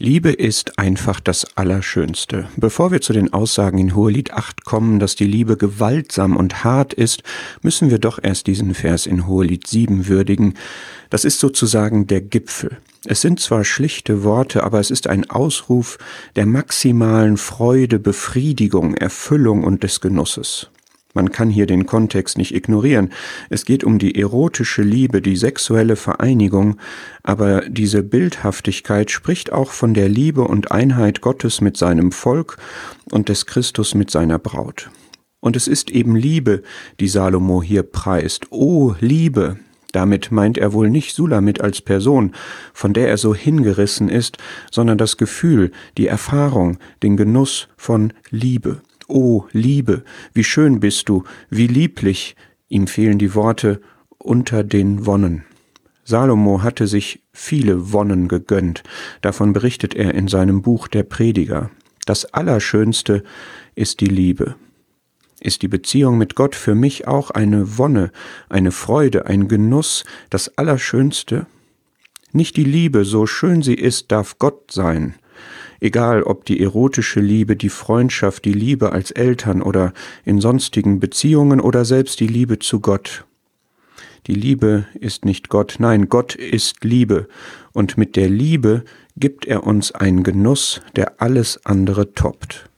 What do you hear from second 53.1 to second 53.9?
die Worte